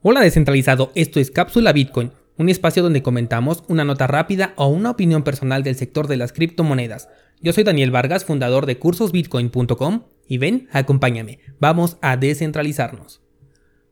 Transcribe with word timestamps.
Hola 0.00 0.20
descentralizado, 0.20 0.92
esto 0.94 1.18
es 1.18 1.32
Cápsula 1.32 1.72
Bitcoin, 1.72 2.12
un 2.36 2.48
espacio 2.48 2.84
donde 2.84 3.02
comentamos 3.02 3.64
una 3.66 3.84
nota 3.84 4.06
rápida 4.06 4.52
o 4.54 4.68
una 4.68 4.92
opinión 4.92 5.24
personal 5.24 5.64
del 5.64 5.74
sector 5.74 6.06
de 6.06 6.16
las 6.16 6.32
criptomonedas. 6.32 7.08
Yo 7.40 7.52
soy 7.52 7.64
Daniel 7.64 7.90
Vargas, 7.90 8.24
fundador 8.24 8.66
de 8.66 8.78
cursosbitcoin.com 8.78 10.04
y 10.28 10.38
ven, 10.38 10.68
acompáñame, 10.70 11.40
vamos 11.58 11.96
a 12.00 12.16
descentralizarnos. 12.16 13.22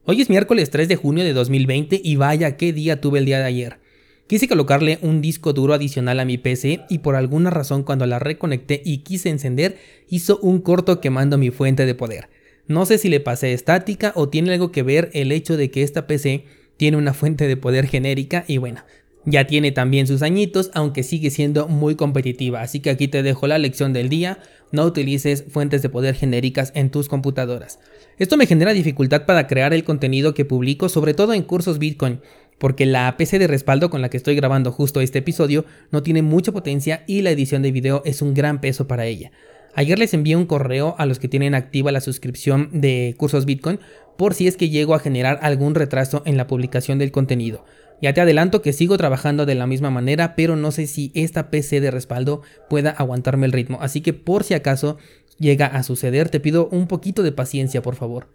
Hoy 0.05 0.21
es 0.21 0.31
miércoles 0.31 0.71
3 0.71 0.87
de 0.87 0.95
junio 0.95 1.25
de 1.25 1.33
2020 1.33 2.01
y 2.05 2.15
vaya 2.15 2.57
qué 2.57 2.73
día 2.73 3.01
tuve 3.01 3.19
el 3.19 3.25
día 3.25 3.39
de 3.39 3.47
ayer. 3.47 3.81
Quise 4.29 4.47
colocarle 4.47 5.01
un 5.03 5.21
disco 5.21 5.55
duro 5.55 5.75
adicional 5.75 6.21
a 6.21 6.25
mi 6.25 6.39
PC 6.39 6.85
y 6.89 6.99
por 6.99 7.17
alguna 7.17 7.51
razón 7.51 7.83
cuando 7.83 8.07
la 8.07 8.21
reconecté 8.21 8.81
y 8.85 8.99
quise 8.99 9.29
encender 9.29 9.79
hizo 10.09 10.39
un 10.39 10.61
corto 10.61 11.01
quemando 11.01 11.37
mi 11.37 11.51
fuente 11.51 11.85
de 11.85 11.97
poder. 11.97 12.29
No 12.69 12.85
sé 12.85 12.99
si 12.99 13.09
le 13.09 13.21
pasé 13.21 13.53
estática 13.53 14.13
o 14.17 14.29
tiene 14.29 14.53
algo 14.53 14.73
que 14.73 14.83
ver 14.83 15.11
el 15.13 15.31
hecho 15.33 15.57
de 15.57 15.71
que 15.71 15.83
esta 15.83 16.07
PC 16.07 16.45
tiene 16.77 16.97
una 16.97 17.15
fuente 17.15 17.47
de 17.47 17.57
poder 17.57 17.87
genérica 17.87 18.45
y 18.49 18.59
bueno, 18.59 18.83
ya 19.25 19.47
tiene 19.47 19.73
también 19.73 20.07
sus 20.07 20.23
añitos, 20.23 20.71
aunque 20.73 21.03
sigue 21.03 21.31
siendo 21.31 21.67
muy 21.67 21.97
competitiva. 21.97 22.63
Así 22.63 22.81
que 22.81 22.91
aquí 22.91 23.09
te 23.09 23.25
dejo 23.25 23.49
la 23.49 23.59
lección 23.59 23.93
del 23.93 24.09
día. 24.09 24.39
No 24.71 24.85
utilices 24.85 25.45
fuentes 25.49 25.83
de 25.83 25.89
poder 25.89 26.15
genéricas 26.15 26.71
en 26.75 26.91
tus 26.91 27.09
computadoras. 27.09 27.81
Esto 28.19 28.37
me 28.37 28.47
genera 28.47 28.73
dificultad 28.73 29.27
para 29.27 29.49
crear 29.49 29.75
el 29.75 29.83
contenido 29.85 30.33
que 30.33 30.45
publico, 30.45 30.89
sobre 30.89 31.13
todo 31.13 31.35
en 31.35 31.43
cursos 31.43 31.79
Bitcoin, 31.79 32.21
porque 32.59 32.87
la 32.87 33.17
PC 33.17 33.41
de 33.41 33.49
respaldo 33.49 33.91
con 33.91 34.01
la 34.01 34.11
que 34.11 34.17
estoy 34.17 34.37
grabando 34.37 34.71
justo 34.71 35.01
este 35.01 35.19
episodio 35.19 35.65
no 35.91 36.03
tiene 36.03 36.23
mucha 36.23 36.53
potencia 36.53 37.03
y 37.07 37.23
la 37.23 37.31
edición 37.31 37.63
de 37.63 37.73
video 37.73 38.03
es 38.05 38.23
un 38.23 38.33
gran 38.33 38.61
peso 38.61 38.87
para 38.87 39.07
ella. 39.07 39.33
Ayer 39.79 39.99
les 39.99 40.15
envié 40.15 40.37
un 40.37 40.47
correo 40.47 40.95
a 40.97 41.05
los 41.05 41.19
que 41.19 41.29
tienen 41.29 41.55
activa 41.55 41.93
la 41.93 42.01
suscripción 42.01 42.71
de 42.73 43.15
cursos 43.19 43.45
Bitcoin 43.45 43.79
por 44.17 44.33
si 44.33 44.49
es 44.49 44.57
que 44.57 44.71
llego 44.71 44.95
a 44.95 45.01
generar 45.01 45.39
algún 45.43 45.75
retraso 45.75 46.23
en 46.25 46.39
la 46.39 46.47
publicación 46.47 46.99
del 46.99 47.13
contenido. 47.13 47.67
Ya 48.01 48.15
te 48.15 48.23
adelanto 48.23 48.63
que 48.63 48.73
sigo 48.73 48.97
trabajando 48.97 49.45
de 49.45 49.55
la 49.55 49.67
misma 49.67 49.91
manera, 49.91 50.35
pero 50.35 50.57
no 50.57 50.73
sé 50.73 50.87
si 50.87 51.13
esta 51.15 51.51
PC 51.51 51.83
de 51.83 51.91
respaldo 51.91 52.41
pueda 52.71 52.89
aguantarme 52.89 53.45
el 53.45 53.53
ritmo, 53.53 53.77
así 53.83 54.01
que 54.01 54.15
por 54.15 54.45
si 54.45 54.55
acaso 54.55 54.97
llega 55.39 55.67
a 55.67 55.83
suceder, 55.83 56.31
te 56.31 56.41
pido 56.41 56.71
un 56.73 56.87
poquito 56.87 57.23
de 57.23 57.33
paciencia, 57.33 57.83
por 57.83 57.97
favor. 57.97 58.29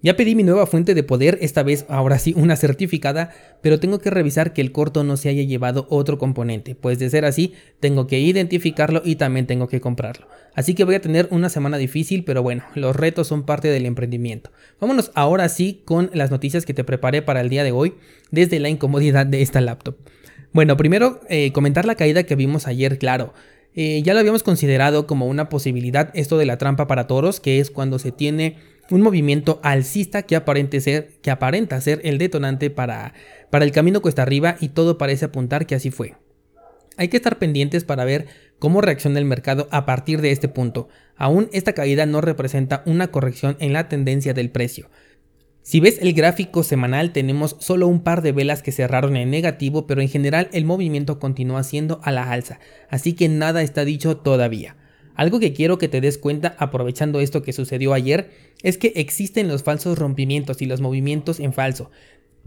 Ya 0.00 0.16
pedí 0.16 0.36
mi 0.36 0.44
nueva 0.44 0.68
fuente 0.68 0.94
de 0.94 1.02
poder, 1.02 1.38
esta 1.40 1.64
vez 1.64 1.84
ahora 1.88 2.20
sí 2.20 2.32
una 2.36 2.54
certificada, 2.54 3.32
pero 3.62 3.80
tengo 3.80 3.98
que 3.98 4.10
revisar 4.10 4.52
que 4.52 4.60
el 4.60 4.70
corto 4.70 5.02
no 5.02 5.16
se 5.16 5.28
haya 5.28 5.42
llevado 5.42 5.88
otro 5.90 6.18
componente, 6.18 6.76
pues 6.76 7.00
de 7.00 7.10
ser 7.10 7.24
así, 7.24 7.54
tengo 7.80 8.06
que 8.06 8.20
identificarlo 8.20 9.02
y 9.04 9.16
también 9.16 9.48
tengo 9.48 9.66
que 9.66 9.80
comprarlo. 9.80 10.28
Así 10.54 10.74
que 10.74 10.84
voy 10.84 10.94
a 10.94 11.00
tener 11.00 11.26
una 11.32 11.48
semana 11.48 11.78
difícil, 11.78 12.22
pero 12.22 12.44
bueno, 12.44 12.62
los 12.76 12.94
retos 12.94 13.26
son 13.26 13.42
parte 13.42 13.66
del 13.68 13.86
emprendimiento. 13.86 14.52
Vámonos 14.80 15.10
ahora 15.14 15.48
sí 15.48 15.82
con 15.84 16.10
las 16.14 16.30
noticias 16.30 16.64
que 16.64 16.74
te 16.74 16.84
preparé 16.84 17.20
para 17.20 17.40
el 17.40 17.48
día 17.48 17.64
de 17.64 17.72
hoy 17.72 17.94
desde 18.30 18.60
la 18.60 18.68
incomodidad 18.68 19.26
de 19.26 19.42
esta 19.42 19.60
laptop. 19.60 19.96
Bueno, 20.52 20.76
primero 20.76 21.20
eh, 21.28 21.50
comentar 21.52 21.86
la 21.86 21.96
caída 21.96 22.22
que 22.22 22.36
vimos 22.36 22.68
ayer, 22.68 22.98
claro. 22.98 23.34
Eh, 23.74 24.02
ya 24.02 24.14
lo 24.14 24.20
habíamos 24.20 24.42
considerado 24.42 25.06
como 25.06 25.26
una 25.26 25.48
posibilidad 25.48 26.10
esto 26.14 26.38
de 26.38 26.46
la 26.46 26.58
trampa 26.58 26.86
para 26.86 27.06
toros, 27.06 27.40
que 27.40 27.60
es 27.60 27.70
cuando 27.70 27.98
se 27.98 28.12
tiene 28.12 28.56
un 28.90 29.02
movimiento 29.02 29.60
alcista 29.62 30.22
que, 30.22 30.40
ser, 30.80 31.10
que 31.20 31.30
aparenta 31.30 31.80
ser 31.80 32.00
el 32.04 32.18
detonante 32.18 32.70
para, 32.70 33.12
para 33.50 33.64
el 33.64 33.72
camino 33.72 34.00
cuesta 34.02 34.22
arriba 34.22 34.56
y 34.60 34.70
todo 34.70 34.98
parece 34.98 35.26
apuntar 35.26 35.66
que 35.66 35.74
así 35.74 35.90
fue. 35.90 36.14
Hay 36.96 37.08
que 37.08 37.16
estar 37.16 37.38
pendientes 37.38 37.84
para 37.84 38.04
ver 38.04 38.26
cómo 38.58 38.80
reacciona 38.80 39.20
el 39.20 39.24
mercado 39.24 39.68
a 39.70 39.86
partir 39.86 40.20
de 40.20 40.32
este 40.32 40.48
punto. 40.48 40.88
Aún 41.16 41.48
esta 41.52 41.72
caída 41.72 42.06
no 42.06 42.20
representa 42.20 42.82
una 42.86 43.08
corrección 43.08 43.56
en 43.60 43.72
la 43.72 43.88
tendencia 43.88 44.34
del 44.34 44.50
precio. 44.50 44.90
Si 45.68 45.80
ves 45.80 45.98
el 46.00 46.14
gráfico 46.14 46.62
semanal 46.62 47.12
tenemos 47.12 47.54
solo 47.58 47.88
un 47.88 48.00
par 48.00 48.22
de 48.22 48.32
velas 48.32 48.62
que 48.62 48.72
cerraron 48.72 49.18
en 49.18 49.28
negativo, 49.28 49.86
pero 49.86 50.00
en 50.00 50.08
general 50.08 50.48
el 50.54 50.64
movimiento 50.64 51.18
continúa 51.18 51.62
siendo 51.62 52.00
a 52.04 52.10
la 52.10 52.32
alza, 52.32 52.58
así 52.88 53.12
que 53.12 53.28
nada 53.28 53.60
está 53.60 53.84
dicho 53.84 54.16
todavía. 54.16 54.76
Algo 55.14 55.40
que 55.40 55.52
quiero 55.52 55.76
que 55.76 55.88
te 55.88 56.00
des 56.00 56.16
cuenta 56.16 56.56
aprovechando 56.58 57.20
esto 57.20 57.42
que 57.42 57.52
sucedió 57.52 57.92
ayer 57.92 58.30
es 58.62 58.78
que 58.78 58.94
existen 58.96 59.46
los 59.46 59.62
falsos 59.62 59.98
rompimientos 59.98 60.62
y 60.62 60.64
los 60.64 60.80
movimientos 60.80 61.38
en 61.38 61.52
falso. 61.52 61.90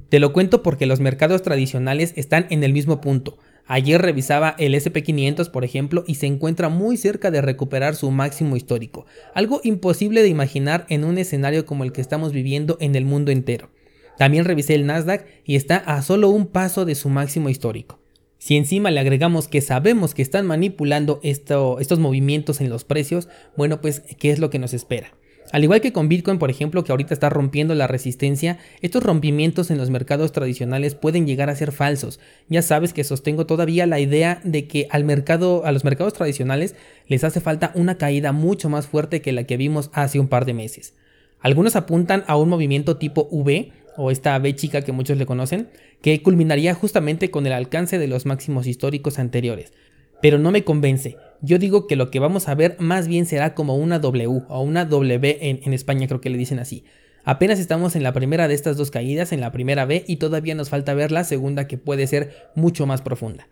Te 0.09 0.19
lo 0.19 0.33
cuento 0.33 0.63
porque 0.63 0.87
los 0.87 0.99
mercados 0.99 1.43
tradicionales 1.43 2.13
están 2.15 2.47
en 2.49 2.63
el 2.63 2.73
mismo 2.73 3.01
punto. 3.01 3.37
Ayer 3.67 4.01
revisaba 4.01 4.55
el 4.57 4.73
SP500 4.75 5.49
por 5.49 5.63
ejemplo 5.63 6.03
y 6.07 6.16
se 6.16 6.27
encuentra 6.27 6.69
muy 6.69 6.97
cerca 6.97 7.31
de 7.31 7.41
recuperar 7.41 7.95
su 7.95 8.11
máximo 8.11 8.55
histórico, 8.55 9.05
algo 9.33 9.61
imposible 9.63 10.22
de 10.22 10.29
imaginar 10.29 10.85
en 10.89 11.03
un 11.03 11.17
escenario 11.17 11.66
como 11.66 11.83
el 11.83 11.91
que 11.91 12.01
estamos 12.01 12.33
viviendo 12.33 12.77
en 12.79 12.95
el 12.95 13.05
mundo 13.05 13.31
entero. 13.31 13.69
También 14.17 14.45
revisé 14.45 14.75
el 14.75 14.85
Nasdaq 14.85 15.25
y 15.45 15.55
está 15.55 15.77
a 15.77 16.01
solo 16.01 16.29
un 16.29 16.47
paso 16.47 16.85
de 16.85 16.95
su 16.95 17.09
máximo 17.09 17.49
histórico. 17.49 17.99
Si 18.38 18.57
encima 18.57 18.91
le 18.91 18.99
agregamos 18.99 19.47
que 19.47 19.61
sabemos 19.61 20.13
que 20.13 20.22
están 20.22 20.47
manipulando 20.47 21.19
estos 21.23 21.99
movimientos 21.99 22.59
en 22.59 22.69
los 22.69 22.83
precios, 22.83 23.29
bueno 23.55 23.81
pues 23.81 24.01
¿qué 24.19 24.31
es 24.31 24.39
lo 24.39 24.49
que 24.49 24.59
nos 24.59 24.73
espera? 24.73 25.13
Al 25.51 25.63
igual 25.63 25.81
que 25.81 25.91
con 25.91 26.07
Bitcoin, 26.07 26.39
por 26.39 26.50
ejemplo, 26.50 26.84
que 26.84 26.91
ahorita 26.91 27.13
está 27.13 27.29
rompiendo 27.29 27.75
la 27.75 27.88
resistencia, 27.88 28.57
estos 28.81 29.03
rompimientos 29.03 29.69
en 29.69 29.78
los 29.78 29.89
mercados 29.89 30.31
tradicionales 30.31 30.95
pueden 30.95 31.28
llegar 31.28 31.50
a 31.50 31.56
ser 31.56 31.72
falsos. 31.72 32.19
Ya 32.47 32.62
sabes 32.62 32.94
que 32.94 33.03
sostengo 33.03 33.45
todavía 33.45 33.85
la 33.85 34.00
idea 34.00 34.40
de 34.44 34.67
que 34.67 34.88
al 34.90 35.03
mercado, 35.03 35.66
a 35.66 35.72
los 35.72 35.84
mercados 35.84 36.13
tradicionales 36.13 36.75
les 37.07 37.23
hace 37.23 37.41
falta 37.41 37.72
una 37.75 37.97
caída 37.97 38.31
mucho 38.31 38.69
más 38.69 38.88
fuerte 38.88 39.22
que 39.22 39.34
la 39.34 39.44
que 39.44 39.57
vimos 39.57 39.90
hace 39.94 40.19
un 40.19 40.29
par 40.29 40.45
de 40.45 40.53
meses. 40.53 40.94
Algunos 41.41 41.75
apuntan 41.75 42.23
a 42.28 42.38
un 42.38 42.50
movimiento 42.50 42.97
tipo 42.97 43.28
V, 43.31 43.72
o 43.97 44.11
esta 44.11 44.38
B 44.40 44.56
chica 44.56 44.84
que 44.84 44.91
muchos 44.91 45.17
le 45.17 45.25
conocen, 45.25 45.67
que 46.01 46.22
culminaría 46.22 46.73
justamente 46.73 47.29
con 47.29 47.45
el 47.45 47.53
alcance 47.53 48.00
de 48.00 48.07
los 48.07 48.25
máximos 48.25 48.67
históricos 48.67 49.19
anteriores. 49.19 49.73
Pero 50.22 50.38
no 50.38 50.51
me 50.51 50.63
convence. 50.63 51.17
Yo 51.44 51.57
digo 51.57 51.88
que 51.88 51.96
lo 51.96 52.12
que 52.12 52.19
vamos 52.19 52.47
a 52.47 52.56
ver 52.56 52.75
más 52.79 53.07
bien 53.07 53.25
será 53.25 53.56
como 53.56 53.75
una 53.75 53.97
W 53.97 54.44
o 54.47 54.62
una 54.62 54.85
W 54.85 55.38
en, 55.41 55.74
España 55.74 56.07
creo 56.07 56.22
que 56.22 56.29
le 56.29 56.38
dicen 56.38 56.59
así. 56.59 56.84
Apenas 57.24 57.59
estamos 57.59 57.96
en 57.96 58.03
la 58.03 58.13
primera 58.13 58.47
de 58.47 58.53
estas 58.53 58.78
dos 58.78 58.91
caídas, 58.91 59.31
en 59.31 59.41
la 59.41 59.52
primera 59.52 59.85
B, 59.85 60.03
y 60.07 60.18
todavía 60.18 60.53
nos 60.53 60.69
falta 60.69 60.94
ver 60.94 61.12
la 61.12 61.24
segunda 61.24 61.68
que 61.68 61.78
puede 61.78 62.06
ser 62.06 62.52
mucho 62.56 62.85
más 62.85 63.02
profunda. 63.02 63.47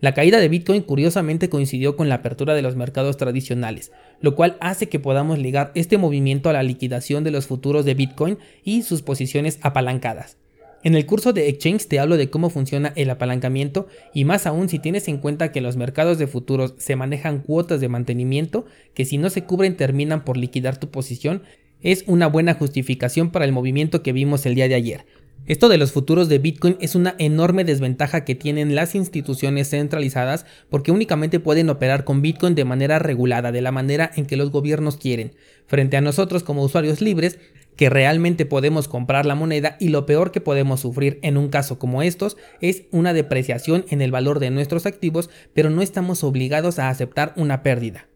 La 0.00 0.12
caída 0.12 0.38
de 0.38 0.48
Bitcoin 0.48 0.82
curiosamente 0.82 1.48
coincidió 1.48 1.96
con 1.96 2.08
la 2.08 2.16
apertura 2.16 2.54
de 2.54 2.62
los 2.62 2.76
mercados 2.76 3.16
tradicionales, 3.16 3.92
lo 4.20 4.34
cual 4.34 4.56
hace 4.60 4.88
que 4.88 5.00
podamos 5.00 5.38
ligar 5.38 5.72
este 5.74 5.98
movimiento 5.98 6.50
a 6.50 6.54
la 6.54 6.62
liquidación 6.62 7.24
de 7.24 7.30
los 7.30 7.46
futuros 7.46 7.86
de 7.86 7.94
Bitcoin 7.94 8.38
y 8.64 8.82
sus 8.82 9.02
posiciones 9.02 9.58
apalancadas. 9.62 10.36
En 10.82 10.94
el 10.94 11.04
curso 11.04 11.34
de 11.34 11.48
Exchange 11.48 11.88
te 11.88 12.00
hablo 12.00 12.16
de 12.16 12.30
cómo 12.30 12.48
funciona 12.48 12.94
el 12.96 13.10
apalancamiento 13.10 13.86
y 14.14 14.24
más 14.24 14.46
aún 14.46 14.70
si 14.70 14.78
tienes 14.78 15.08
en 15.08 15.18
cuenta 15.18 15.52
que 15.52 15.60
los 15.60 15.76
mercados 15.76 16.18
de 16.18 16.26
futuros 16.26 16.74
se 16.78 16.96
manejan 16.96 17.40
cuotas 17.40 17.82
de 17.82 17.88
mantenimiento 17.90 18.64
que 18.94 19.04
si 19.04 19.18
no 19.18 19.28
se 19.28 19.44
cubren 19.44 19.76
terminan 19.76 20.24
por 20.24 20.38
liquidar 20.38 20.78
tu 20.78 20.90
posición, 20.90 21.42
es 21.82 22.04
una 22.06 22.28
buena 22.28 22.54
justificación 22.54 23.30
para 23.30 23.44
el 23.44 23.52
movimiento 23.52 24.02
que 24.02 24.14
vimos 24.14 24.46
el 24.46 24.54
día 24.54 24.68
de 24.68 24.74
ayer. 24.74 25.06
Esto 25.46 25.68
de 25.68 25.78
los 25.78 25.92
futuros 25.92 26.28
de 26.28 26.38
Bitcoin 26.38 26.76
es 26.80 26.94
una 26.94 27.14
enorme 27.18 27.64
desventaja 27.64 28.24
que 28.24 28.34
tienen 28.34 28.74
las 28.74 28.94
instituciones 28.94 29.70
centralizadas 29.70 30.46
porque 30.68 30.92
únicamente 30.92 31.40
pueden 31.40 31.68
operar 31.70 32.04
con 32.04 32.22
Bitcoin 32.22 32.54
de 32.54 32.64
manera 32.64 32.98
regulada, 32.98 33.50
de 33.52 33.60
la 33.60 33.72
manera 33.72 34.10
en 34.14 34.26
que 34.26 34.36
los 34.36 34.50
gobiernos 34.50 34.96
quieren, 34.96 35.32
frente 35.66 35.96
a 35.96 36.02
nosotros 36.02 36.42
como 36.42 36.62
usuarios 36.62 37.00
libres 37.00 37.38
que 37.80 37.88
realmente 37.88 38.44
podemos 38.44 38.88
comprar 38.88 39.24
la 39.24 39.34
moneda 39.34 39.78
y 39.80 39.88
lo 39.88 40.04
peor 40.04 40.32
que 40.32 40.42
podemos 40.42 40.80
sufrir 40.80 41.18
en 41.22 41.38
un 41.38 41.48
caso 41.48 41.78
como 41.78 42.02
estos 42.02 42.36
es 42.60 42.82
una 42.90 43.14
depreciación 43.14 43.86
en 43.88 44.02
el 44.02 44.10
valor 44.10 44.38
de 44.38 44.50
nuestros 44.50 44.84
activos, 44.84 45.30
pero 45.54 45.70
no 45.70 45.80
estamos 45.80 46.22
obligados 46.22 46.78
a 46.78 46.90
aceptar 46.90 47.32
una 47.36 47.62
pérdida. 47.62 48.06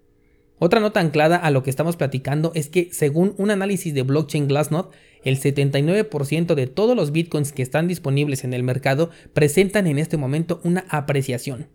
Otra 0.59 0.81
nota 0.81 1.01
anclada 1.01 1.37
a 1.37 1.51
lo 1.51 1.63
que 1.63 1.71
estamos 1.71 1.97
platicando 1.97 2.53
es 2.55 2.69
que 2.69 2.91
según 2.93 3.35
un 3.39 3.51
análisis 3.51 3.95
de 3.95 4.03
blockchain 4.03 4.49
Glassnode, 4.49 4.91
el 5.23 5.41
79% 5.41 6.55
de 6.55 6.67
todos 6.67 6.95
los 6.95 7.11
bitcoins 7.11 7.53
que 7.53 7.63
están 7.63 7.89
disponibles 7.89 8.45
en 8.45 8.53
el 8.53 8.65
mercado 8.65 9.09
presentan 9.33 9.87
en 9.87 9.99
este 9.99 10.19
momento 10.19 10.61
una 10.63 10.85
apreciación. 10.91 11.69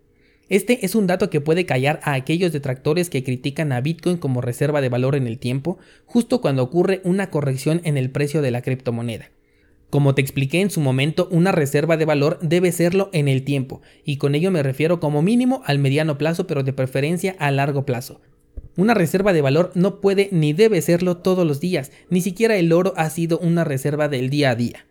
Este 0.50 0.84
es 0.84 0.96
un 0.96 1.06
dato 1.06 1.30
que 1.30 1.40
puede 1.40 1.64
callar 1.64 2.00
a 2.02 2.14
aquellos 2.14 2.50
detractores 2.50 3.08
que 3.08 3.22
critican 3.22 3.70
a 3.70 3.80
Bitcoin 3.80 4.16
como 4.16 4.40
reserva 4.40 4.80
de 4.80 4.88
valor 4.88 5.14
en 5.14 5.28
el 5.28 5.38
tiempo, 5.38 5.78
justo 6.06 6.40
cuando 6.40 6.64
ocurre 6.64 7.00
una 7.04 7.30
corrección 7.30 7.80
en 7.84 7.96
el 7.96 8.10
precio 8.10 8.42
de 8.42 8.50
la 8.50 8.60
criptomoneda. 8.60 9.30
Como 9.90 10.16
te 10.16 10.22
expliqué 10.22 10.60
en 10.60 10.70
su 10.70 10.80
momento, 10.80 11.28
una 11.30 11.52
reserva 11.52 11.96
de 11.96 12.04
valor 12.04 12.40
debe 12.42 12.72
serlo 12.72 13.10
en 13.12 13.28
el 13.28 13.44
tiempo, 13.44 13.80
y 14.04 14.16
con 14.16 14.34
ello 14.34 14.50
me 14.50 14.64
refiero 14.64 14.98
como 14.98 15.22
mínimo 15.22 15.62
al 15.66 15.78
mediano 15.78 16.18
plazo, 16.18 16.48
pero 16.48 16.64
de 16.64 16.72
preferencia 16.72 17.36
a 17.38 17.52
largo 17.52 17.86
plazo. 17.86 18.20
Una 18.76 18.94
reserva 18.94 19.32
de 19.32 19.42
valor 19.42 19.70
no 19.76 20.00
puede 20.00 20.30
ni 20.32 20.52
debe 20.52 20.82
serlo 20.82 21.18
todos 21.18 21.46
los 21.46 21.60
días, 21.60 21.92
ni 22.08 22.22
siquiera 22.22 22.56
el 22.56 22.72
oro 22.72 22.92
ha 22.96 23.08
sido 23.10 23.38
una 23.38 23.62
reserva 23.62 24.08
del 24.08 24.30
día 24.30 24.50
a 24.50 24.56
día. 24.56 24.84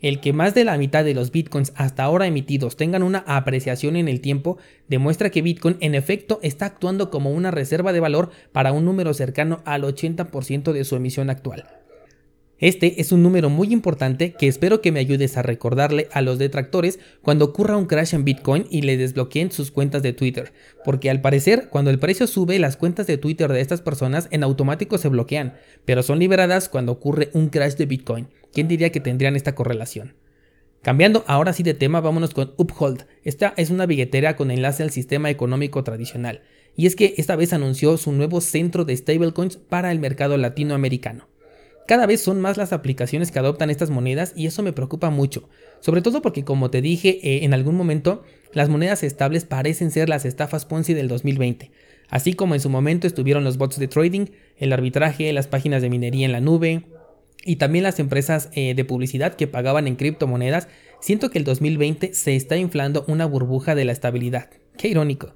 El 0.00 0.20
que 0.20 0.34
más 0.34 0.54
de 0.54 0.64
la 0.64 0.76
mitad 0.76 1.04
de 1.04 1.14
los 1.14 1.30
bitcoins 1.32 1.72
hasta 1.74 2.04
ahora 2.04 2.26
emitidos 2.26 2.76
tengan 2.76 3.02
una 3.02 3.24
apreciación 3.26 3.96
en 3.96 4.08
el 4.08 4.20
tiempo 4.20 4.58
demuestra 4.88 5.30
que 5.30 5.40
Bitcoin 5.40 5.78
en 5.80 5.94
efecto 5.94 6.38
está 6.42 6.66
actuando 6.66 7.10
como 7.10 7.32
una 7.32 7.50
reserva 7.50 7.94
de 7.94 8.00
valor 8.00 8.30
para 8.52 8.72
un 8.72 8.84
número 8.84 9.14
cercano 9.14 9.62
al 9.64 9.84
80% 9.84 10.72
de 10.72 10.84
su 10.84 10.96
emisión 10.96 11.30
actual. 11.30 11.64
Este 12.58 13.02
es 13.02 13.12
un 13.12 13.22
número 13.22 13.50
muy 13.50 13.70
importante 13.70 14.32
que 14.32 14.48
espero 14.48 14.80
que 14.80 14.90
me 14.90 15.00
ayudes 15.00 15.36
a 15.36 15.42
recordarle 15.42 16.08
a 16.12 16.22
los 16.22 16.38
detractores 16.38 16.98
cuando 17.20 17.44
ocurra 17.44 17.76
un 17.76 17.84
crash 17.84 18.14
en 18.14 18.24
Bitcoin 18.24 18.66
y 18.70 18.80
le 18.80 18.96
desbloqueen 18.96 19.52
sus 19.52 19.70
cuentas 19.70 20.02
de 20.02 20.14
Twitter, 20.14 20.54
porque 20.82 21.10
al 21.10 21.20
parecer 21.20 21.68
cuando 21.68 21.90
el 21.90 21.98
precio 21.98 22.26
sube 22.26 22.58
las 22.58 22.78
cuentas 22.78 23.06
de 23.06 23.18
Twitter 23.18 23.52
de 23.52 23.60
estas 23.60 23.82
personas 23.82 24.26
en 24.30 24.42
automático 24.42 24.96
se 24.96 25.08
bloquean, 25.08 25.54
pero 25.84 26.02
son 26.02 26.18
liberadas 26.18 26.70
cuando 26.70 26.92
ocurre 26.92 27.28
un 27.34 27.50
crash 27.50 27.74
de 27.74 27.84
Bitcoin. 27.84 28.28
¿Quién 28.56 28.68
diría 28.68 28.90
que 28.90 29.00
tendrían 29.00 29.36
esta 29.36 29.54
correlación? 29.54 30.14
Cambiando 30.80 31.24
ahora 31.26 31.52
sí 31.52 31.62
de 31.62 31.74
tema, 31.74 32.00
vámonos 32.00 32.32
con 32.32 32.54
Uphold. 32.56 33.04
Esta 33.22 33.52
es 33.58 33.68
una 33.68 33.84
billetera 33.84 34.34
con 34.34 34.50
enlace 34.50 34.82
al 34.82 34.90
sistema 34.90 35.28
económico 35.28 35.84
tradicional, 35.84 36.40
y 36.74 36.86
es 36.86 36.96
que 36.96 37.12
esta 37.18 37.36
vez 37.36 37.52
anunció 37.52 37.98
su 37.98 38.12
nuevo 38.12 38.40
centro 38.40 38.86
de 38.86 38.96
stablecoins 38.96 39.58
para 39.58 39.92
el 39.92 39.98
mercado 39.98 40.38
latinoamericano. 40.38 41.28
Cada 41.86 42.06
vez 42.06 42.22
son 42.22 42.40
más 42.40 42.56
las 42.56 42.72
aplicaciones 42.72 43.30
que 43.30 43.38
adoptan 43.38 43.68
estas 43.68 43.90
monedas 43.90 44.32
y 44.34 44.46
eso 44.46 44.62
me 44.62 44.72
preocupa 44.72 45.10
mucho, 45.10 45.50
sobre 45.80 46.00
todo 46.00 46.22
porque 46.22 46.42
como 46.42 46.70
te 46.70 46.80
dije 46.80 47.20
eh, 47.22 47.44
en 47.44 47.52
algún 47.52 47.74
momento, 47.74 48.22
las 48.54 48.70
monedas 48.70 49.02
estables 49.02 49.44
parecen 49.44 49.90
ser 49.90 50.08
las 50.08 50.24
estafas 50.24 50.64
Ponzi 50.64 50.94
del 50.94 51.08
2020, 51.08 51.72
así 52.08 52.32
como 52.32 52.54
en 52.54 52.62
su 52.62 52.70
momento 52.70 53.06
estuvieron 53.06 53.44
los 53.44 53.58
bots 53.58 53.78
de 53.78 53.88
trading, 53.88 54.28
el 54.56 54.72
arbitraje, 54.72 55.30
las 55.34 55.46
páginas 55.46 55.82
de 55.82 55.90
minería 55.90 56.24
en 56.24 56.32
la 56.32 56.40
nube 56.40 56.86
y 57.46 57.56
también 57.56 57.84
las 57.84 57.98
empresas 57.98 58.50
eh, 58.52 58.74
de 58.74 58.84
publicidad 58.84 59.34
que 59.34 59.46
pagaban 59.46 59.86
en 59.86 59.96
criptomonedas, 59.96 60.68
siento 61.00 61.30
que 61.30 61.38
el 61.38 61.44
2020 61.44 62.12
se 62.12 62.36
está 62.36 62.56
inflando 62.56 63.04
una 63.08 63.24
burbuja 63.24 63.74
de 63.74 63.84
la 63.84 63.92
estabilidad. 63.92 64.50
Qué 64.76 64.88
irónico. 64.88 65.34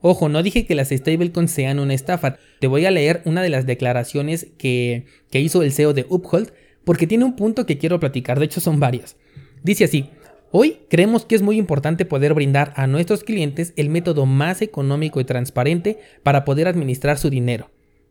Ojo, 0.00 0.28
no 0.28 0.42
dije 0.42 0.64
que 0.64 0.74
las 0.74 0.88
stablecoins 0.88 1.50
sean 1.50 1.78
una 1.78 1.92
estafa. 1.92 2.38
Te 2.58 2.68
voy 2.68 2.86
a 2.86 2.90
leer 2.90 3.20
una 3.26 3.42
de 3.42 3.50
las 3.50 3.66
declaraciones 3.66 4.46
que, 4.56 5.04
que 5.30 5.40
hizo 5.40 5.62
el 5.62 5.72
CEO 5.72 5.92
de 5.92 6.06
Uphold 6.08 6.52
porque 6.84 7.06
tiene 7.06 7.24
un 7.24 7.36
punto 7.36 7.66
que 7.66 7.76
quiero 7.76 8.00
platicar, 8.00 8.38
de 8.38 8.46
hecho 8.46 8.60
son 8.60 8.80
varias. 8.80 9.16
Dice 9.62 9.84
así, 9.84 10.08
hoy 10.50 10.78
creemos 10.88 11.26
que 11.26 11.34
es 11.34 11.42
muy 11.42 11.58
importante 11.58 12.06
poder 12.06 12.32
brindar 12.32 12.72
a 12.76 12.86
nuestros 12.86 13.24
clientes 13.24 13.74
el 13.76 13.90
método 13.90 14.24
más 14.24 14.62
económico 14.62 15.20
y 15.20 15.24
transparente 15.24 15.98
para 16.22 16.44
poder 16.44 16.66
administrar 16.66 17.18
su 17.18 17.28
dinero. 17.28 17.70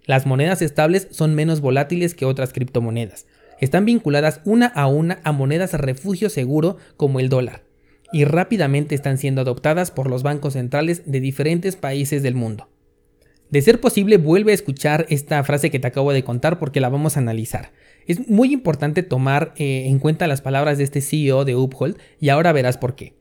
Las 0.10 0.26
monedas 0.26 0.64
estables 0.64 1.08
son 1.12 1.36
menos 1.36 1.62
volátiles 1.62 2.16
que 2.16 2.26
otras 2.26 2.52
criptomonedas. 2.52 3.28
Están 3.60 3.86
vinculadas 3.86 4.42
una 4.44 4.66
a 4.66 4.88
una 4.88 5.20
a 5.24 5.32
monedas 5.32 5.74
refugio 5.74 6.32
seguro 6.32 6.78
como 6.98 7.20
el 7.20 7.30
dólar 7.30 7.62
y 8.12 8.24
rápidamente 8.24 8.96
están 8.96 9.20
siendo 9.20 9.42
adoptadas 9.42 9.92
por 9.92 10.10
los 10.10 10.24
bancos 10.24 10.54
centrales 10.54 11.04
de 11.06 11.20
diferentes 11.20 11.76
países 11.76 12.24
del 12.24 12.34
mundo. 12.34 12.70
De 13.52 13.62
ser 13.62 13.80
posible, 13.80 14.18
vuelve 14.18 14.52
a 14.52 14.56
escuchar 14.56 15.06
esta 15.10 15.44
frase 15.44 15.70
que 15.70 15.78
te 15.78 15.86
acabo 15.86 16.12
de 16.12 16.24
contar 16.24 16.58
porque 16.58 16.82
la 16.82 16.90
vamos 16.90 17.16
a 17.16 17.20
analizar. 17.20 17.72
Es 18.08 18.28
muy 18.28 18.52
importante 18.52 19.04
tomar 19.04 19.54
eh, 19.58 19.84
en 19.86 20.00
cuenta 20.00 20.26
las 20.26 20.42
palabras 20.42 20.80
de 20.80 20.86
este 20.86 21.02
CEO 21.02 21.46
de 21.46 21.56
Uphold 21.56 22.00
y 22.20 22.30
ahora 22.30 22.52
verás 22.52 22.80
por 22.80 22.96
qué. 22.96 23.14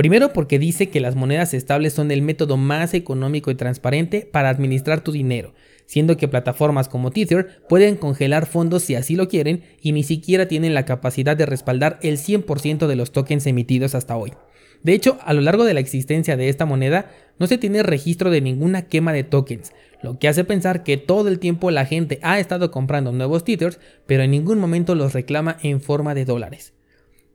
Primero 0.00 0.32
porque 0.32 0.58
dice 0.58 0.88
que 0.88 0.98
las 0.98 1.14
monedas 1.14 1.52
estables 1.52 1.92
son 1.92 2.10
el 2.10 2.22
método 2.22 2.56
más 2.56 2.94
económico 2.94 3.50
y 3.50 3.54
transparente 3.54 4.22
para 4.22 4.48
administrar 4.48 5.02
tu 5.02 5.12
dinero 5.12 5.52
siendo 5.90 6.16
que 6.16 6.28
plataformas 6.28 6.88
como 6.88 7.10
Tether 7.10 7.62
pueden 7.68 7.96
congelar 7.96 8.46
fondos 8.46 8.84
si 8.84 8.94
así 8.94 9.16
lo 9.16 9.26
quieren 9.26 9.64
y 9.82 9.90
ni 9.90 10.04
siquiera 10.04 10.46
tienen 10.46 10.72
la 10.72 10.84
capacidad 10.84 11.36
de 11.36 11.46
respaldar 11.46 11.98
el 12.00 12.16
100% 12.16 12.86
de 12.86 12.94
los 12.94 13.10
tokens 13.10 13.44
emitidos 13.48 13.96
hasta 13.96 14.16
hoy. 14.16 14.32
De 14.84 14.92
hecho, 14.92 15.18
a 15.24 15.34
lo 15.34 15.40
largo 15.40 15.64
de 15.64 15.74
la 15.74 15.80
existencia 15.80 16.36
de 16.36 16.48
esta 16.48 16.64
moneda 16.64 17.10
no 17.40 17.48
se 17.48 17.58
tiene 17.58 17.82
registro 17.82 18.30
de 18.30 18.40
ninguna 18.40 18.82
quema 18.82 19.12
de 19.12 19.24
tokens, 19.24 19.72
lo 20.00 20.20
que 20.20 20.28
hace 20.28 20.44
pensar 20.44 20.84
que 20.84 20.96
todo 20.96 21.28
el 21.28 21.40
tiempo 21.40 21.72
la 21.72 21.84
gente 21.84 22.20
ha 22.22 22.38
estado 22.38 22.70
comprando 22.70 23.10
nuevos 23.10 23.42
Tethers, 23.42 23.80
pero 24.06 24.22
en 24.22 24.30
ningún 24.30 24.60
momento 24.60 24.94
los 24.94 25.12
reclama 25.12 25.56
en 25.60 25.80
forma 25.80 26.14
de 26.14 26.24
dólares. 26.24 26.72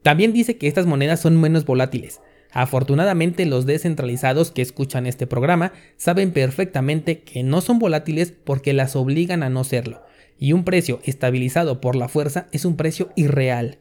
También 0.02 0.32
dice 0.32 0.56
que 0.56 0.68
estas 0.68 0.86
monedas 0.86 1.20
son 1.20 1.42
menos 1.42 1.66
volátiles, 1.66 2.22
Afortunadamente 2.56 3.46
los 3.46 3.66
descentralizados 3.66 4.50
que 4.50 4.62
escuchan 4.62 5.08
este 5.08 5.28
programa 5.28 5.74
saben 5.98 6.32
perfectamente 6.32 7.20
que 7.20 7.44
no 7.44 7.60
son 7.60 7.80
volátiles 7.80 8.32
porque 8.32 8.72
las 8.72 8.96
obligan 8.96 9.44
a 9.44 9.50
no 9.50 9.66
serlo, 9.66 10.04
y 10.40 10.54
un 10.54 10.64
precio 10.64 11.02
estabilizado 11.04 11.82
por 11.82 11.98
la 11.98 12.08
fuerza 12.08 12.48
es 12.54 12.64
un 12.64 12.78
precio 12.78 13.10
irreal. 13.18 13.80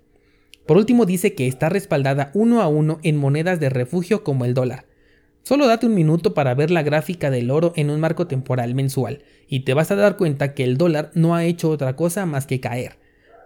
Por 0.66 0.76
último 0.76 1.06
dice 1.06 1.34
que 1.34 1.46
está 1.46 1.68
respaldada 1.68 2.32
uno 2.34 2.62
a 2.62 2.66
uno 2.66 2.98
en 3.04 3.16
monedas 3.16 3.60
de 3.60 3.68
refugio 3.68 4.24
como 4.24 4.44
el 4.44 4.54
dólar. 4.54 4.86
Solo 5.44 5.68
date 5.68 5.86
un 5.86 5.94
minuto 5.94 6.34
para 6.34 6.54
ver 6.54 6.72
la 6.72 6.82
gráfica 6.82 7.30
del 7.30 7.52
oro 7.52 7.74
en 7.76 7.90
un 7.90 8.00
marco 8.00 8.26
temporal 8.26 8.74
mensual 8.74 9.22
y 9.46 9.60
te 9.60 9.74
vas 9.74 9.92
a 9.92 9.94
dar 9.94 10.16
cuenta 10.16 10.52
que 10.52 10.64
el 10.64 10.78
dólar 10.78 11.12
no 11.14 11.36
ha 11.36 11.44
hecho 11.44 11.70
otra 11.70 11.94
cosa 11.94 12.26
más 12.26 12.44
que 12.44 12.58
caer. 12.58 12.98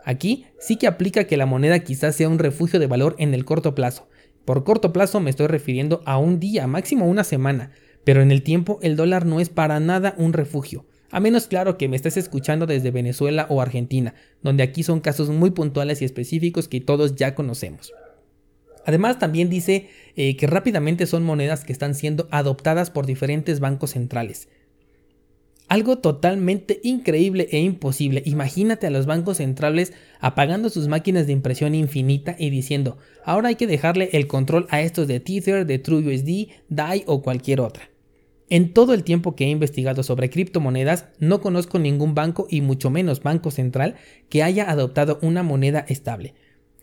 Aquí 0.06 0.46
sí 0.58 0.76
que 0.76 0.86
aplica 0.86 1.24
que 1.24 1.36
la 1.36 1.44
moneda 1.44 1.80
quizás 1.80 2.16
sea 2.16 2.30
un 2.30 2.38
refugio 2.38 2.80
de 2.80 2.86
valor 2.86 3.14
en 3.18 3.34
el 3.34 3.44
corto 3.44 3.74
plazo, 3.74 4.08
por 4.48 4.64
corto 4.64 4.94
plazo 4.94 5.20
me 5.20 5.28
estoy 5.28 5.46
refiriendo 5.46 6.00
a 6.06 6.16
un 6.16 6.40
día, 6.40 6.66
máximo 6.66 7.06
una 7.06 7.22
semana, 7.22 7.70
pero 8.02 8.22
en 8.22 8.30
el 8.30 8.42
tiempo 8.42 8.78
el 8.80 8.96
dólar 8.96 9.26
no 9.26 9.40
es 9.40 9.50
para 9.50 9.78
nada 9.78 10.14
un 10.16 10.32
refugio. 10.32 10.86
A 11.10 11.20
menos 11.20 11.48
claro 11.48 11.76
que 11.76 11.86
me 11.86 11.96
estés 11.96 12.16
escuchando 12.16 12.64
desde 12.64 12.90
Venezuela 12.90 13.44
o 13.50 13.60
Argentina, 13.60 14.14
donde 14.40 14.62
aquí 14.62 14.84
son 14.84 15.00
casos 15.00 15.28
muy 15.28 15.50
puntuales 15.50 16.00
y 16.00 16.06
específicos 16.06 16.66
que 16.66 16.80
todos 16.80 17.14
ya 17.14 17.34
conocemos. 17.34 17.92
Además 18.86 19.18
también 19.18 19.50
dice 19.50 19.90
eh, 20.16 20.34
que 20.38 20.46
rápidamente 20.46 21.04
son 21.04 21.24
monedas 21.24 21.64
que 21.64 21.74
están 21.74 21.94
siendo 21.94 22.26
adoptadas 22.30 22.88
por 22.88 23.04
diferentes 23.04 23.60
bancos 23.60 23.90
centrales. 23.90 24.48
Algo 25.68 25.98
totalmente 25.98 26.80
increíble 26.82 27.46
e 27.52 27.60
imposible. 27.60 28.22
Imagínate 28.24 28.86
a 28.86 28.90
los 28.90 29.04
bancos 29.04 29.36
centrales 29.36 29.92
apagando 30.18 30.70
sus 30.70 30.88
máquinas 30.88 31.26
de 31.26 31.34
impresión 31.34 31.74
infinita 31.74 32.34
y 32.38 32.48
diciendo, 32.48 32.96
ahora 33.22 33.50
hay 33.50 33.56
que 33.56 33.66
dejarle 33.66 34.08
el 34.14 34.26
control 34.26 34.66
a 34.70 34.80
estos 34.80 35.06
de 35.08 35.20
Tether, 35.20 35.66
de 35.66 35.78
TrueUSD, 35.78 36.48
DAI 36.70 37.04
o 37.06 37.20
cualquier 37.20 37.60
otra. 37.60 37.90
En 38.48 38.72
todo 38.72 38.94
el 38.94 39.04
tiempo 39.04 39.36
que 39.36 39.44
he 39.44 39.50
investigado 39.50 40.02
sobre 40.02 40.30
criptomonedas, 40.30 41.04
no 41.18 41.42
conozco 41.42 41.78
ningún 41.78 42.14
banco 42.14 42.46
y 42.48 42.62
mucho 42.62 42.88
menos 42.88 43.22
banco 43.22 43.50
central 43.50 43.96
que 44.30 44.42
haya 44.42 44.70
adoptado 44.70 45.18
una 45.20 45.42
moneda 45.42 45.84
estable. 45.86 46.32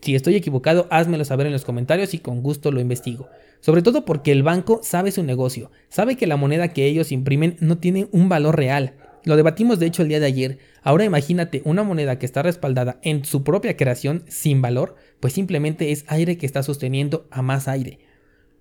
Si 0.05 0.13
estoy 0.13 0.35
equivocado, 0.35 0.85
házmelo 0.91 1.25
saber 1.25 1.47
en 1.47 1.53
los 1.53 1.65
comentarios 1.65 2.13
y 2.13 2.19
con 2.19 2.43
gusto 2.43 2.71
lo 2.71 2.79
investigo. 2.79 3.27
Sobre 3.59 3.81
todo 3.81 4.05
porque 4.05 4.31
el 4.31 4.43
banco 4.43 4.79
sabe 4.83 5.11
su 5.11 5.23
negocio, 5.23 5.71
sabe 5.89 6.15
que 6.15 6.27
la 6.27 6.37
moneda 6.37 6.67
que 6.67 6.85
ellos 6.85 7.11
imprimen 7.11 7.57
no 7.59 7.79
tiene 7.79 8.07
un 8.11 8.29
valor 8.29 8.55
real. 8.55 8.93
Lo 9.23 9.35
debatimos 9.35 9.79
de 9.79 9.87
hecho 9.87 10.03
el 10.03 10.09
día 10.09 10.19
de 10.19 10.27
ayer. 10.27 10.59
Ahora 10.83 11.05
imagínate 11.05 11.63
una 11.65 11.81
moneda 11.81 12.19
que 12.19 12.27
está 12.27 12.43
respaldada 12.43 12.99
en 13.01 13.25
su 13.25 13.43
propia 13.43 13.77
creación 13.77 14.23
sin 14.27 14.61
valor, 14.61 14.95
pues 15.19 15.33
simplemente 15.33 15.91
es 15.91 16.05
aire 16.05 16.37
que 16.37 16.45
está 16.45 16.61
sosteniendo 16.61 17.25
a 17.31 17.41
más 17.41 17.67
aire. 17.67 17.97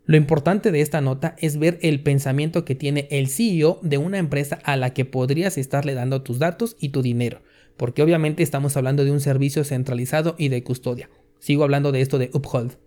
Lo 0.06 0.16
importante 0.16 0.72
de 0.72 0.80
esta 0.80 1.02
nota 1.02 1.36
es 1.38 1.58
ver 1.58 1.78
el 1.82 2.02
pensamiento 2.02 2.64
que 2.64 2.74
tiene 2.74 3.06
el 3.10 3.28
CEO 3.28 3.80
de 3.82 3.98
una 3.98 4.16
empresa 4.16 4.60
a 4.64 4.78
la 4.78 4.94
que 4.94 5.04
podrías 5.04 5.58
estarle 5.58 5.92
dando 5.92 6.22
tus 6.22 6.38
datos 6.38 6.74
y 6.80 6.88
tu 6.88 7.02
dinero, 7.02 7.42
porque 7.76 8.02
obviamente 8.02 8.42
estamos 8.42 8.78
hablando 8.78 9.04
de 9.04 9.10
un 9.10 9.20
servicio 9.20 9.62
centralizado 9.62 10.36
y 10.38 10.48
de 10.48 10.64
custodia. 10.64 11.10
Sigo 11.44 11.62
hablando 11.62 11.92
de 11.92 12.00
esto 12.00 12.18
de 12.18 12.30
Uphold. 12.32 12.78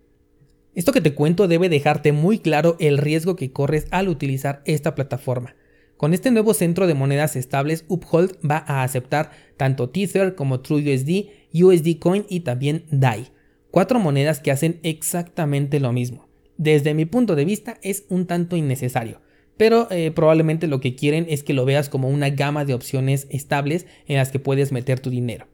Esto 0.74 0.90
que 0.90 1.00
te 1.00 1.14
cuento 1.14 1.46
debe 1.46 1.68
dejarte 1.68 2.10
muy 2.10 2.40
claro 2.40 2.74
el 2.80 2.98
riesgo 2.98 3.36
que 3.36 3.52
corres 3.52 3.86
al 3.92 4.08
utilizar 4.08 4.62
esta 4.64 4.96
plataforma. 4.96 5.54
Con 5.96 6.12
este 6.12 6.32
nuevo 6.32 6.52
centro 6.54 6.88
de 6.88 6.94
monedas 6.94 7.36
estables, 7.36 7.84
Uphold 7.86 8.32
va 8.44 8.64
a 8.66 8.82
aceptar 8.82 9.30
tanto 9.56 9.90
Tether 9.90 10.34
como 10.34 10.58
TrueUSD, 10.58 11.26
USD 11.54 12.00
Coin 12.00 12.26
y 12.28 12.40
también 12.40 12.84
DAI. 12.90 13.28
Cuatro 13.70 14.00
monedas 14.00 14.40
que 14.40 14.50
hacen 14.50 14.80
exactamente 14.82 15.78
lo 15.78 15.92
mismo. 15.92 16.28
Desde 16.56 16.94
mi 16.94 17.04
punto 17.04 17.36
de 17.36 17.44
vista 17.44 17.78
es 17.84 18.06
un 18.08 18.26
tanto 18.26 18.56
innecesario, 18.56 19.20
pero 19.56 19.86
eh, 19.92 20.10
probablemente 20.10 20.66
lo 20.66 20.80
que 20.80 20.96
quieren 20.96 21.26
es 21.28 21.44
que 21.44 21.54
lo 21.54 21.64
veas 21.64 21.88
como 21.88 22.08
una 22.08 22.30
gama 22.30 22.64
de 22.64 22.74
opciones 22.74 23.28
estables 23.30 23.86
en 24.08 24.16
las 24.16 24.32
que 24.32 24.40
puedes 24.40 24.72
meter 24.72 24.98
tu 24.98 25.10
dinero. 25.10 25.46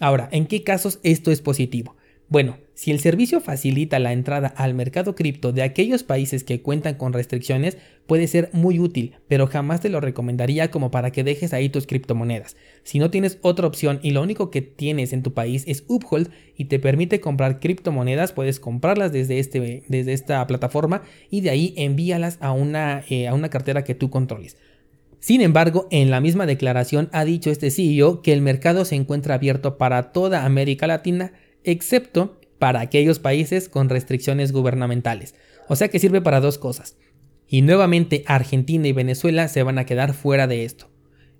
Ahora, 0.00 0.30
¿en 0.32 0.46
qué 0.46 0.64
casos 0.64 1.00
esto 1.02 1.30
es 1.30 1.42
positivo? 1.42 1.96
Bueno, 2.28 2.58
si 2.74 2.90
el 2.90 2.98
servicio 2.98 3.40
facilita 3.40 4.00
la 4.00 4.12
entrada 4.12 4.48
al 4.48 4.74
mercado 4.74 5.14
cripto 5.14 5.52
de 5.52 5.62
aquellos 5.62 6.02
países 6.02 6.42
que 6.42 6.60
cuentan 6.60 6.96
con 6.96 7.12
restricciones, 7.12 7.78
puede 8.06 8.26
ser 8.26 8.50
muy 8.52 8.80
útil, 8.80 9.14
pero 9.28 9.46
jamás 9.46 9.80
te 9.80 9.90
lo 9.90 10.00
recomendaría 10.00 10.72
como 10.72 10.90
para 10.90 11.12
que 11.12 11.22
dejes 11.22 11.52
ahí 11.52 11.68
tus 11.68 11.86
criptomonedas. 11.86 12.56
Si 12.82 12.98
no 12.98 13.10
tienes 13.10 13.38
otra 13.42 13.68
opción 13.68 14.00
y 14.02 14.10
lo 14.10 14.22
único 14.22 14.50
que 14.50 14.60
tienes 14.60 15.12
en 15.12 15.22
tu 15.22 15.34
país 15.34 15.62
es 15.68 15.84
Uphold 15.86 16.30
y 16.56 16.64
te 16.64 16.80
permite 16.80 17.20
comprar 17.20 17.60
criptomonedas, 17.60 18.32
puedes 18.32 18.58
comprarlas 18.58 19.12
desde, 19.12 19.38
este, 19.38 19.84
desde 19.86 20.12
esta 20.12 20.44
plataforma 20.48 21.02
y 21.30 21.42
de 21.42 21.50
ahí 21.50 21.74
envíalas 21.76 22.38
a 22.40 22.50
una, 22.50 23.04
eh, 23.08 23.28
a 23.28 23.34
una 23.34 23.50
cartera 23.50 23.84
que 23.84 23.94
tú 23.94 24.10
controles. 24.10 24.56
Sin 25.20 25.40
embargo, 25.40 25.86
en 25.90 26.10
la 26.10 26.20
misma 26.20 26.44
declaración 26.44 27.08
ha 27.12 27.24
dicho 27.24 27.50
este 27.50 27.70
CEO 27.70 28.20
que 28.20 28.32
el 28.32 28.42
mercado 28.42 28.84
se 28.84 28.96
encuentra 28.96 29.36
abierto 29.36 29.78
para 29.78 30.12
toda 30.12 30.44
América 30.44 30.86
Latina, 30.86 31.32
excepto 31.66 32.40
para 32.58 32.80
aquellos 32.80 33.18
países 33.18 33.68
con 33.68 33.90
restricciones 33.90 34.52
gubernamentales. 34.52 35.34
O 35.68 35.76
sea 35.76 35.88
que 35.88 35.98
sirve 35.98 36.22
para 36.22 36.40
dos 36.40 36.58
cosas. 36.58 36.96
Y 37.48 37.62
nuevamente 37.62 38.24
Argentina 38.26 38.88
y 38.88 38.92
Venezuela 38.92 39.48
se 39.48 39.62
van 39.62 39.78
a 39.78 39.84
quedar 39.84 40.14
fuera 40.14 40.46
de 40.46 40.64
esto. 40.64 40.90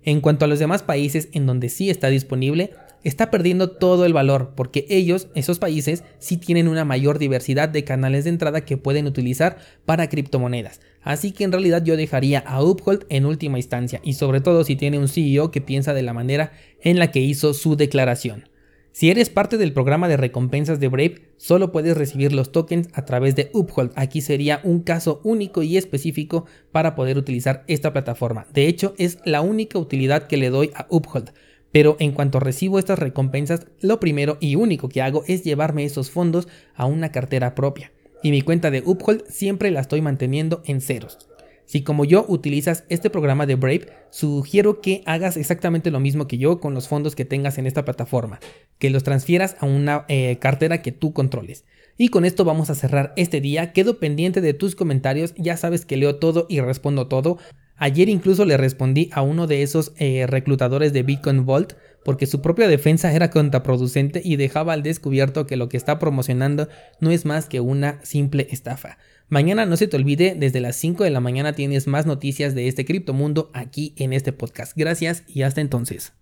En 0.03 0.21
cuanto 0.21 0.45
a 0.45 0.47
los 0.47 0.59
demás 0.59 0.83
países 0.83 1.27
en 1.33 1.45
donde 1.45 1.69
sí 1.69 1.89
está 1.89 2.07
disponible, 2.07 2.71
está 3.03 3.29
perdiendo 3.29 3.71
todo 3.71 4.05
el 4.05 4.13
valor 4.13 4.53
porque 4.55 4.85
ellos, 4.89 5.27
esos 5.35 5.59
países, 5.59 6.03
sí 6.19 6.37
tienen 6.37 6.67
una 6.67 6.85
mayor 6.85 7.19
diversidad 7.19 7.67
de 7.67 7.83
canales 7.83 8.23
de 8.23 8.29
entrada 8.29 8.61
que 8.61 8.77
pueden 8.77 9.05
utilizar 9.05 9.57
para 9.85 10.07
criptomonedas. 10.07 10.79
Así 11.01 11.31
que 11.31 11.43
en 11.43 11.51
realidad 11.51 11.83
yo 11.83 11.97
dejaría 11.97 12.39
a 12.39 12.63
Uphold 12.63 13.05
en 13.09 13.25
última 13.25 13.57
instancia 13.57 13.99
y 14.03 14.13
sobre 14.13 14.39
todo 14.39 14.63
si 14.63 14.75
tiene 14.75 14.99
un 14.99 15.07
CEO 15.07 15.51
que 15.51 15.61
piensa 15.61 15.93
de 15.93 16.03
la 16.03 16.13
manera 16.13 16.53
en 16.81 16.99
la 16.99 17.11
que 17.11 17.19
hizo 17.19 17.53
su 17.53 17.75
declaración. 17.75 18.49
Si 18.91 19.11
eres 19.11 19.29
parte 19.29 19.57
del 19.57 19.73
programa 19.73 20.07
de 20.07 20.17
recompensas 20.17 20.79
de 20.79 20.87
Brave, 20.87 21.21
solo 21.37 21.71
puedes 21.71 21.95
recibir 21.95 22.33
los 22.33 22.51
tokens 22.51 22.89
a 22.93 23.05
través 23.05 23.35
de 23.35 23.51
Uphold. 23.53 23.91
Aquí 23.95 24.21
sería 24.21 24.59
un 24.63 24.81
caso 24.81 25.21
único 25.23 25.61
y 25.61 25.77
específico 25.77 26.45
para 26.71 26.95
poder 26.95 27.17
utilizar 27.17 27.63
esta 27.67 27.93
plataforma. 27.93 28.47
De 28.53 28.67
hecho, 28.67 28.95
es 28.97 29.19
la 29.23 29.41
única 29.41 29.77
utilidad 29.77 30.27
que 30.27 30.37
le 30.37 30.49
doy 30.49 30.71
a 30.73 30.87
Uphold. 30.89 31.31
Pero 31.71 31.95
en 31.99 32.11
cuanto 32.11 32.39
recibo 32.39 32.79
estas 32.79 32.97
recompensas, 32.97 33.67
lo 33.81 33.99
primero 33.99 34.37
y 34.39 34.55
único 34.55 34.89
que 34.89 35.01
hago 35.01 35.23
es 35.27 35.43
llevarme 35.43 35.83
esos 35.83 36.09
fondos 36.09 36.47
a 36.73 36.85
una 36.85 37.11
cartera 37.11 37.53
propia. 37.53 37.91
Y 38.23 38.31
mi 38.31 38.41
cuenta 38.41 38.71
de 38.71 38.81
Uphold 38.83 39.25
siempre 39.29 39.69
la 39.69 39.81
estoy 39.81 40.01
manteniendo 40.01 40.63
en 40.65 40.81
ceros. 40.81 41.19
Si 41.67 41.83
como 41.83 42.05
yo 42.05 42.25
utilizas 42.29 42.85
este 42.87 43.09
programa 43.09 43.45
de 43.45 43.55
Brave, 43.55 43.89
sugiero 44.09 44.79
que 44.79 45.03
hagas 45.05 45.35
exactamente 45.35 45.91
lo 45.91 45.99
mismo 45.99 46.25
que 46.25 46.37
yo 46.37 46.61
con 46.61 46.73
los 46.73 46.87
fondos 46.87 47.13
que 47.13 47.25
tengas 47.25 47.57
en 47.57 47.67
esta 47.67 47.83
plataforma, 47.83 48.39
que 48.79 48.89
los 48.89 49.03
transfieras 49.03 49.57
a 49.59 49.65
una 49.65 50.05
eh, 50.07 50.37
cartera 50.39 50.81
que 50.81 50.93
tú 50.93 51.11
controles. 51.11 51.65
Y 51.97 52.07
con 52.07 52.23
esto 52.23 52.45
vamos 52.45 52.69
a 52.69 52.75
cerrar 52.75 53.11
este 53.17 53.41
día, 53.41 53.73
quedo 53.73 53.99
pendiente 53.99 54.39
de 54.39 54.53
tus 54.53 54.75
comentarios, 54.75 55.33
ya 55.35 55.57
sabes 55.57 55.85
que 55.85 55.97
leo 55.97 56.15
todo 56.15 56.45
y 56.47 56.61
respondo 56.61 57.07
todo. 57.07 57.37
Ayer 57.75 58.07
incluso 58.07 58.45
le 58.45 58.55
respondí 58.55 59.09
a 59.11 59.21
uno 59.21 59.45
de 59.45 59.61
esos 59.61 59.91
eh, 59.97 60.25
reclutadores 60.25 60.93
de 60.93 61.03
Bitcoin 61.03 61.45
Vault 61.45 61.73
porque 62.05 62.27
su 62.27 62.41
propia 62.41 62.69
defensa 62.69 63.13
era 63.13 63.29
contraproducente 63.29 64.21
y 64.23 64.37
dejaba 64.37 64.71
al 64.71 64.83
descubierto 64.83 65.45
que 65.45 65.57
lo 65.57 65.67
que 65.67 65.75
está 65.75 65.99
promocionando 65.99 66.69
no 67.01 67.11
es 67.11 67.25
más 67.25 67.47
que 67.47 67.59
una 67.59 67.99
simple 68.05 68.47
estafa. 68.51 68.97
Mañana 69.29 69.65
no 69.65 69.75
se 69.75 69.87
te 69.89 69.97
olvide, 69.97 70.35
desde 70.37 70.61
las 70.61 70.77
5 70.77 71.03
de 71.03 71.09
la 71.09 71.19
mañana 71.19 71.51
tienes 71.51 71.85
más 71.85 72.05
noticias 72.05 72.55
de 72.55 72.69
este 72.69 72.85
criptomundo 72.85 73.51
aquí 73.53 73.93
en 73.97 74.13
este 74.13 74.31
podcast. 74.31 74.71
Gracias 74.77 75.23
y 75.27 75.41
hasta 75.41 75.59
entonces. 75.59 76.13